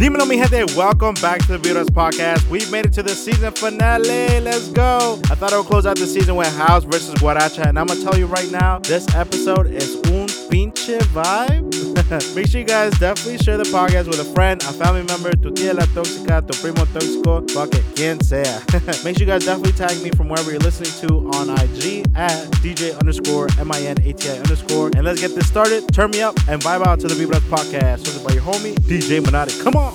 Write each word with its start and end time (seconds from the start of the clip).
Dímelo, 0.00 0.24
mi 0.26 0.38
gente. 0.38 0.64
Welcome 0.78 1.12
back 1.20 1.42
to 1.42 1.58
the 1.58 1.58
Vibras 1.58 1.90
Podcast. 1.90 2.48
We've 2.48 2.72
made 2.72 2.86
it 2.86 2.92
to 2.94 3.02
the 3.02 3.10
season 3.14 3.52
finale. 3.52 4.40
Let's 4.40 4.68
go. 4.68 5.20
I 5.30 5.34
thought 5.34 5.52
I 5.52 5.58
would 5.58 5.66
close 5.66 5.84
out 5.84 5.96
the 5.98 6.06
season 6.06 6.36
with 6.36 6.48
House 6.56 6.84
versus 6.84 7.12
Guaracha, 7.16 7.66
and 7.68 7.78
I'm 7.78 7.84
going 7.84 7.98
to 7.98 8.04
tell 8.06 8.18
you 8.18 8.24
right 8.24 8.50
now, 8.50 8.78
this 8.78 9.06
episode 9.14 9.66
is 9.66 9.96
un 10.06 10.26
pinche 10.48 10.96
vibe. 11.12 11.69
Make 12.36 12.46
sure 12.46 12.60
you 12.60 12.66
guys 12.66 12.96
definitely 12.98 13.38
share 13.38 13.56
the 13.56 13.64
podcast 13.64 14.06
with 14.06 14.20
a 14.20 14.24
friend, 14.32 14.62
a 14.62 14.72
family 14.72 15.02
member, 15.02 15.32
tu 15.32 15.50
tía 15.50 15.74
la 15.74 15.84
tóxica, 15.86 16.46
tu 16.46 16.56
primo 16.62 16.84
tóxico, 16.92 17.42
fuck 17.50 17.74
it, 17.74 17.82
quien 17.96 18.20
sea. 18.22 18.60
Make 19.04 19.16
sure 19.18 19.26
you 19.26 19.26
guys 19.26 19.44
definitely 19.44 19.72
tag 19.72 20.00
me 20.02 20.10
from 20.10 20.28
wherever 20.28 20.50
you're 20.50 20.60
listening 20.60 20.92
to 21.06 21.26
on 21.38 21.50
IG 21.50 22.06
at 22.14 22.46
DJ 22.62 22.96
underscore 22.98 23.48
M-I-N-A-T-I 23.58 24.36
underscore. 24.38 24.90
And 24.96 25.02
let's 25.04 25.20
get 25.20 25.34
this 25.34 25.46
started. 25.48 25.92
Turn 25.92 26.10
me 26.10 26.20
up 26.22 26.36
and 26.48 26.62
vibe 26.62 26.86
out 26.86 27.00
to 27.00 27.08
the 27.08 27.14
Vibras 27.14 27.40
podcast 27.50 28.04
hosted 28.04 28.24
by 28.26 28.34
your 28.34 28.42
homie, 28.42 28.74
DJ 28.86 29.20
Minati. 29.20 29.60
Come 29.62 29.74
on. 29.74 29.94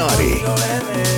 Minari. 0.00 1.09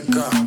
acá. 0.00 0.39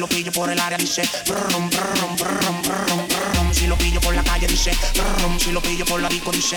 lo 0.00 0.06
pillo 0.08 0.32
por 0.32 0.48
el 0.48 0.58
área 0.58 0.78
dice 0.78 1.02
brum, 1.26 1.68
brum, 1.68 3.52
Si 3.52 3.66
lo 3.66 3.76
pillo 3.76 4.00
por 4.00 4.14
la 4.14 4.22
calle 4.24 4.46
dice 4.46 4.72
si 5.38 5.52
lo 5.52 5.60
pillo 5.60 5.84
por 5.84 6.00
la 6.00 6.08
disco 6.08 6.32
dice 6.32 6.56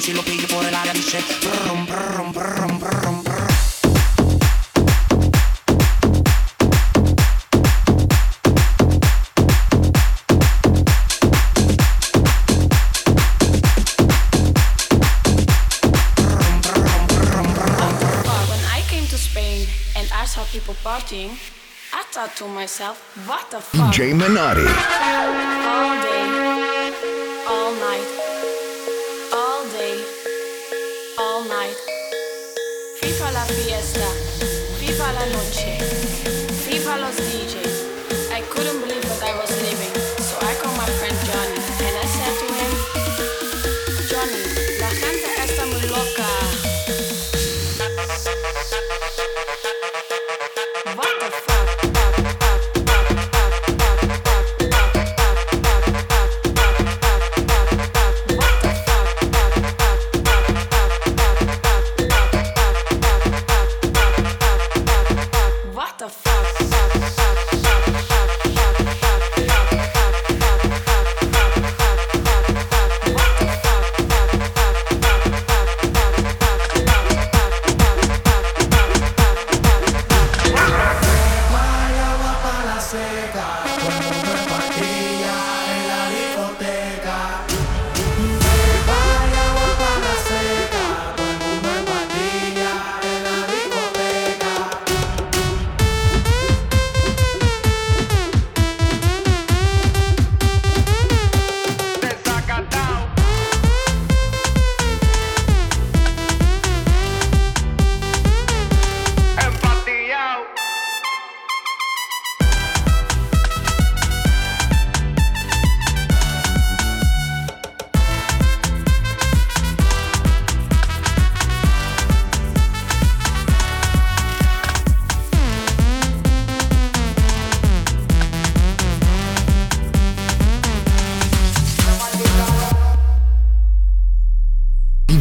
si 0.00 0.12
lo 0.12 0.22
pillo 0.22 0.46
por 0.46 0.64
el 0.64 0.72
área 0.72 0.92
dice 0.92 1.18
brum, 1.66 1.84
brum, 1.84 2.78
people 20.52 20.74
partying 20.82 21.30
thought 22.18 22.34
to 22.34 22.48
myself, 22.48 22.96
what 23.28 23.48
the 23.52 23.60
fuck? 23.60 23.94
DJ 23.94 24.10
Minati. 24.12 24.66
All 25.72 25.94
day, 26.02 26.24
all 27.54 27.72
night, 27.86 28.08
all 29.40 29.62
day, 29.78 29.96
all 31.24 31.42
night. 31.54 31.78
la 33.32 33.44
fiesta, 33.54 35.12
la 35.16 35.24
noche. 35.36 35.67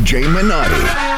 DJ 0.08 0.24
Minati. 0.32 1.16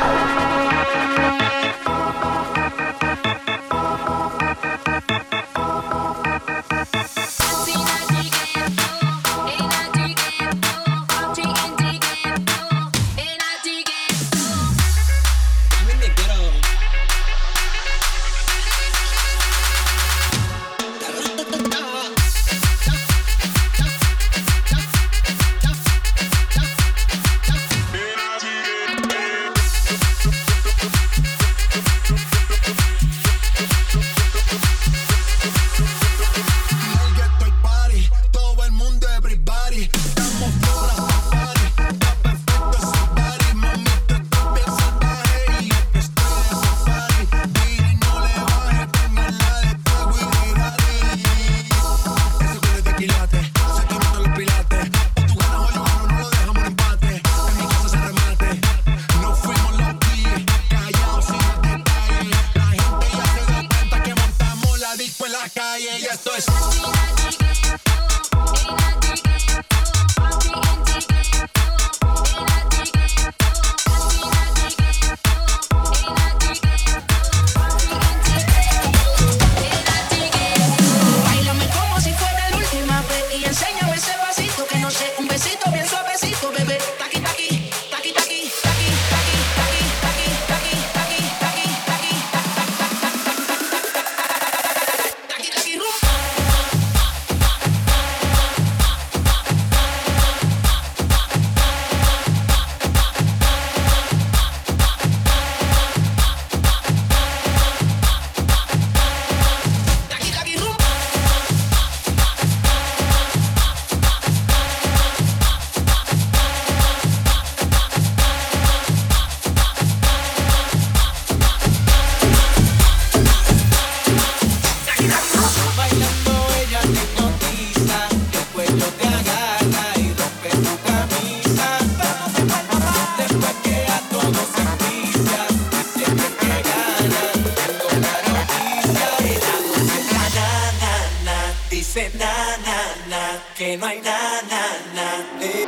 dice 141.79 142.03
na 142.19 142.35
na 142.65 142.79
na, 143.09 143.21
que 143.55 143.67
no 143.77 143.85
hay 143.87 143.97
na 144.03 144.17
na 144.51 144.63
na. 144.95 145.07
Eh". 145.47 145.67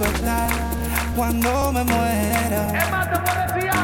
superfly 0.00 0.50
cuando 1.14 1.72
me 1.72 1.84
muera. 1.84 3.79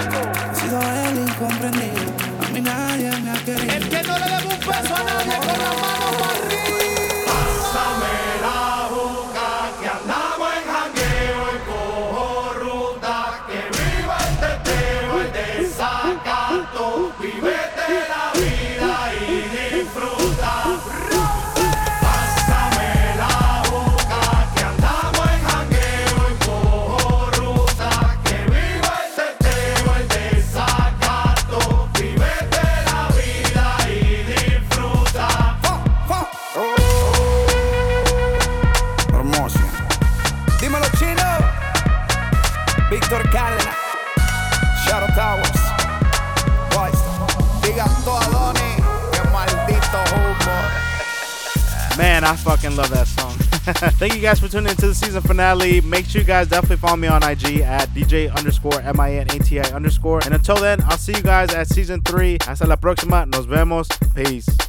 I 52.26 52.34
fucking 52.34 52.74
love 52.74 52.90
that 52.90 53.06
song. 53.06 53.30
Thank 53.98 54.16
you 54.16 54.20
guys 54.20 54.40
for 54.40 54.48
tuning 54.48 54.70
into 54.70 54.88
the 54.88 54.94
season 54.96 55.22
finale. 55.22 55.80
Make 55.82 56.06
sure 56.06 56.20
you 56.20 56.26
guys 56.26 56.48
definitely 56.48 56.78
follow 56.78 56.96
me 56.96 57.06
on 57.06 57.22
IG 57.22 57.60
at 57.60 57.88
DJ 57.90 58.36
underscore 58.36 58.80
M-I-N-A-T-I 58.80 59.62
underscore. 59.70 60.24
And 60.24 60.34
until 60.34 60.56
then, 60.56 60.82
I'll 60.86 60.98
see 60.98 61.12
you 61.12 61.22
guys 61.22 61.54
at 61.54 61.68
season 61.68 62.00
three. 62.02 62.38
Hasta 62.42 62.66
la 62.66 62.74
próxima. 62.74 63.28
Nos 63.30 63.46
vemos. 63.46 63.86
Peace. 64.16 64.65